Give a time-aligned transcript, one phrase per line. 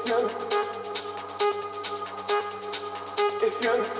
[0.00, 0.28] If you,
[3.48, 3.97] if you.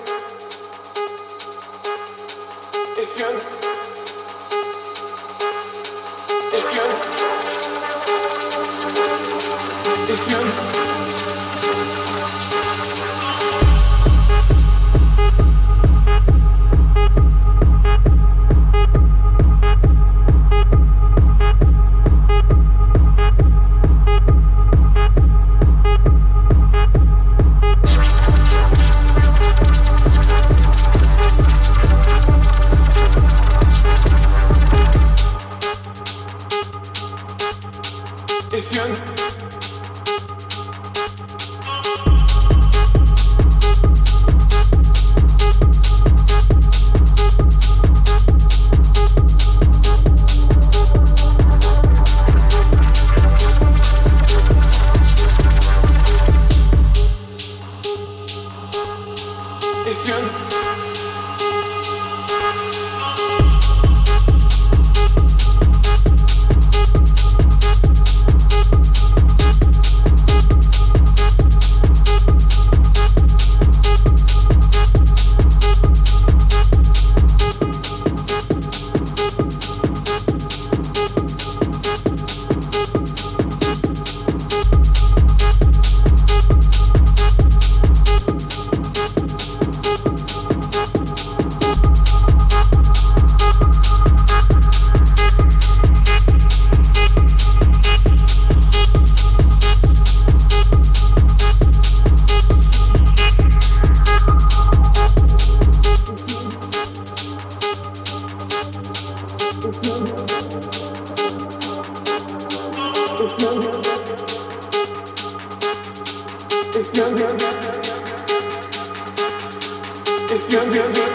[120.78, 121.07] you do.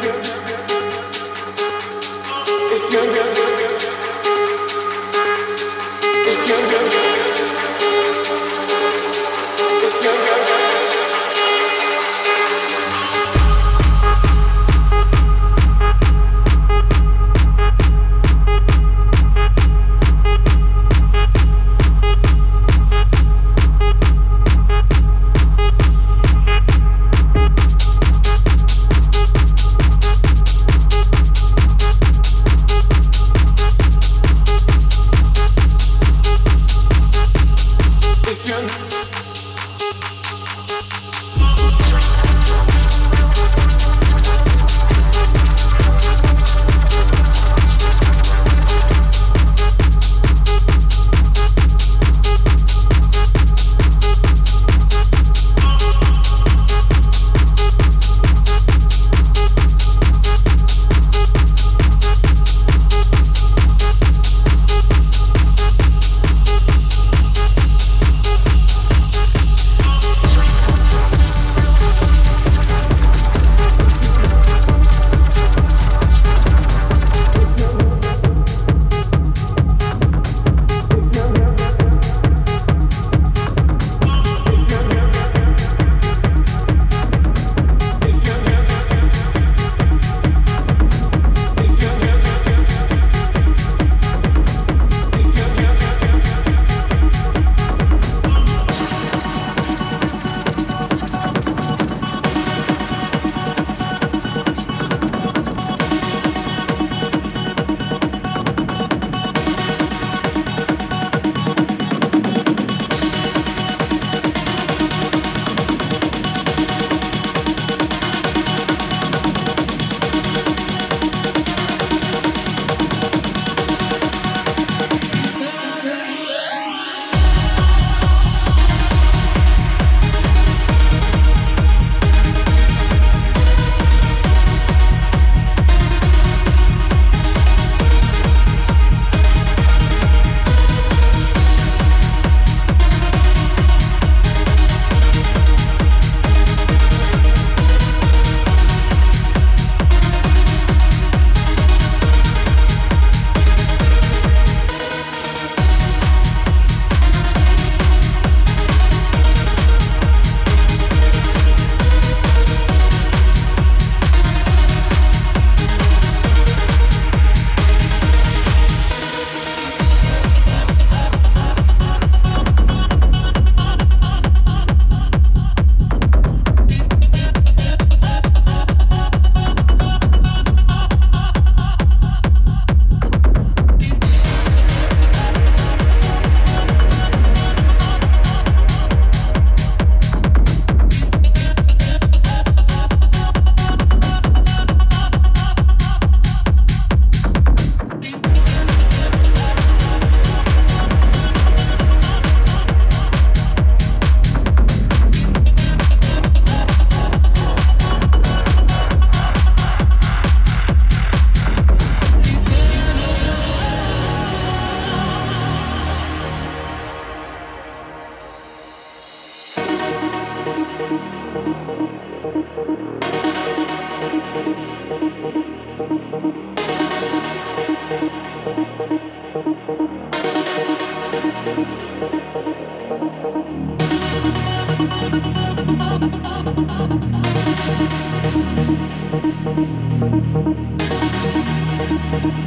[242.14, 242.42] Thank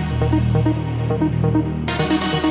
[2.34, 2.45] you.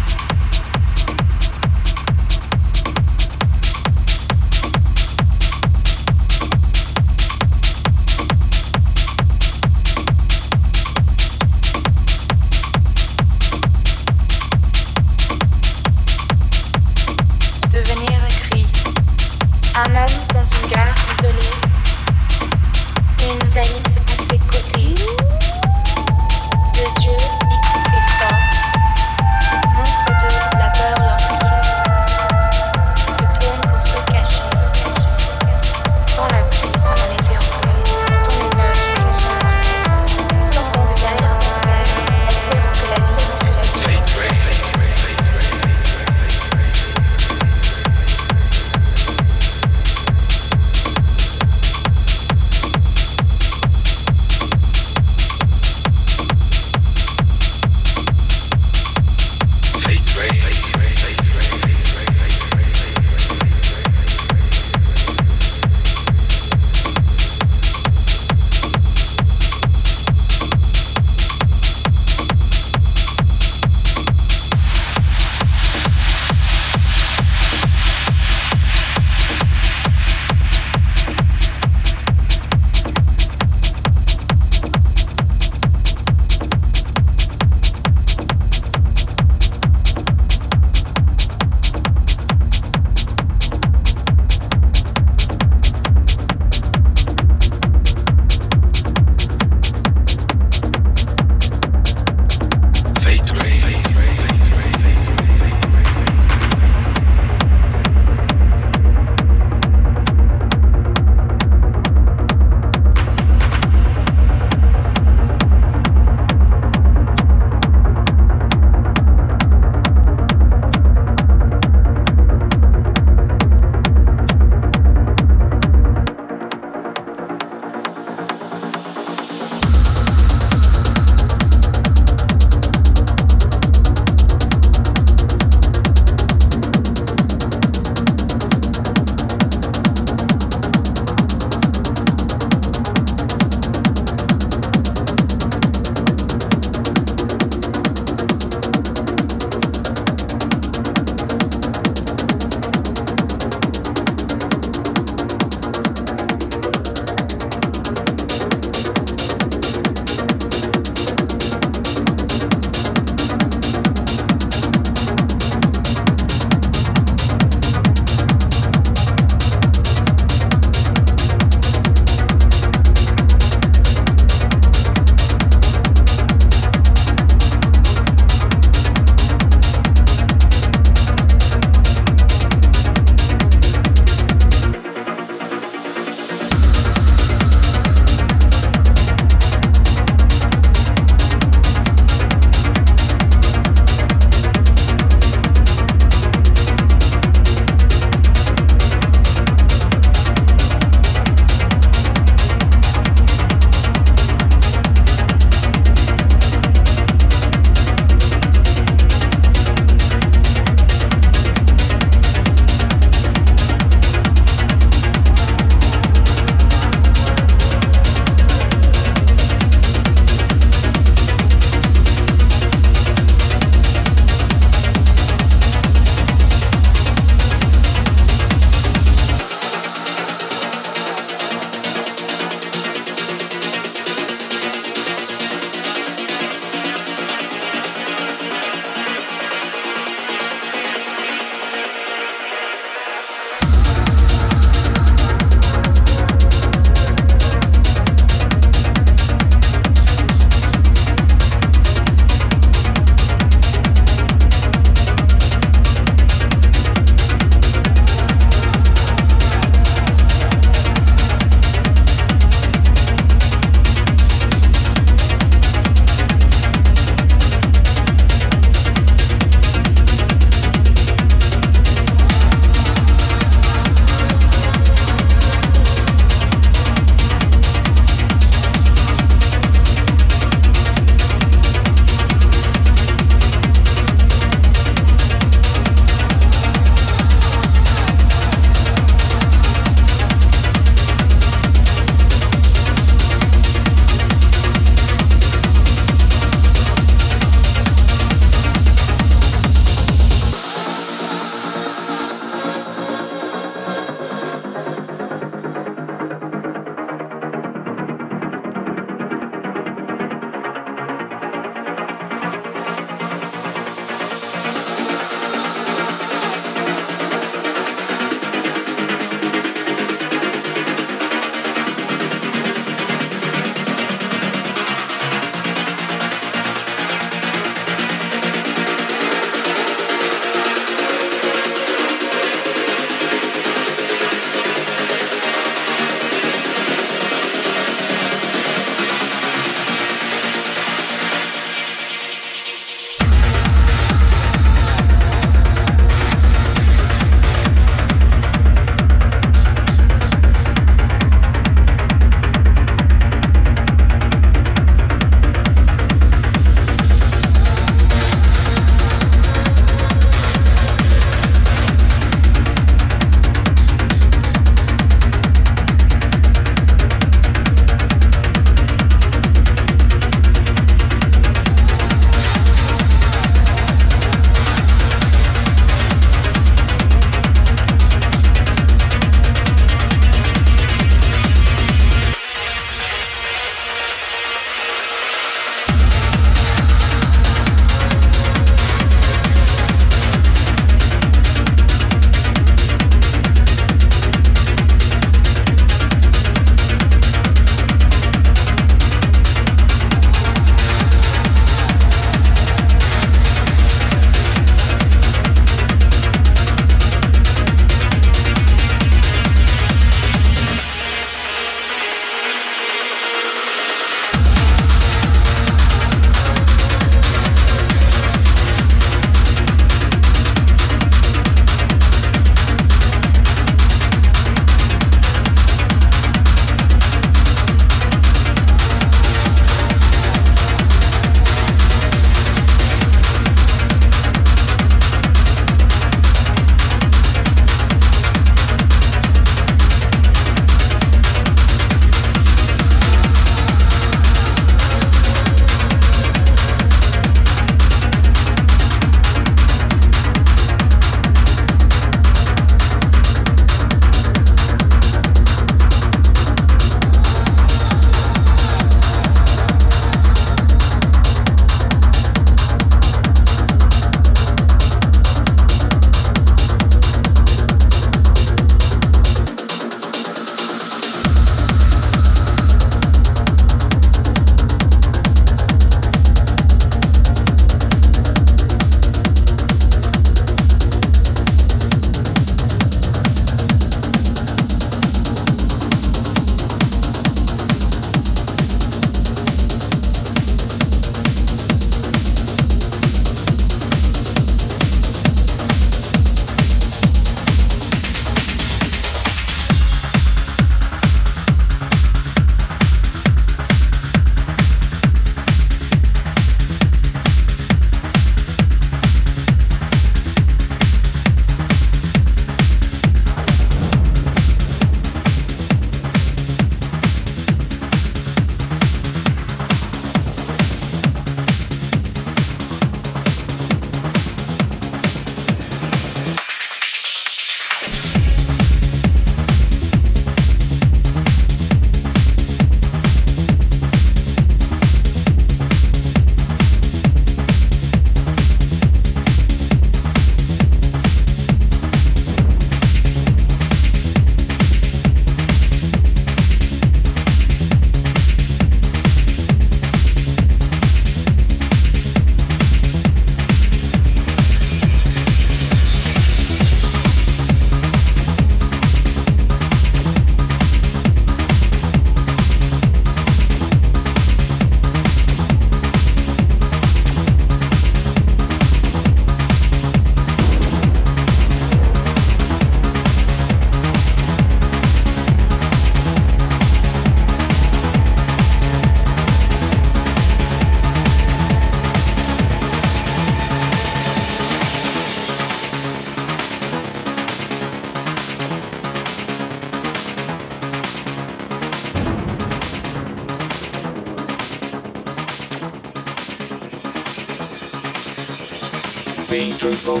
[599.60, 600.00] Truthful,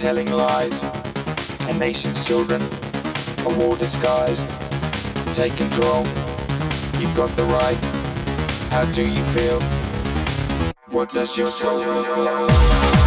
[0.00, 0.82] telling lies,
[1.68, 2.60] a nation's children,
[3.46, 4.48] a war disguised.
[5.32, 6.04] Take control,
[6.98, 7.78] you've got the right.
[8.72, 9.60] How do you feel?
[10.90, 12.97] What does your soul look like?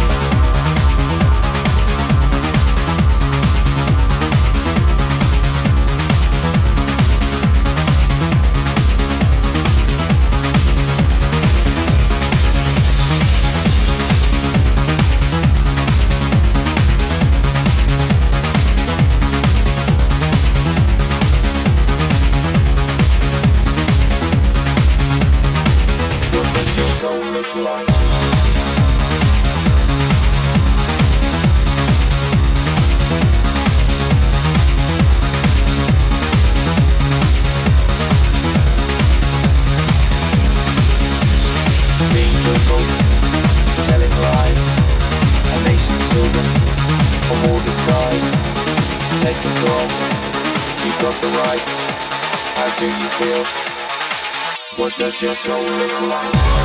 [55.02, 56.61] Your soul look like?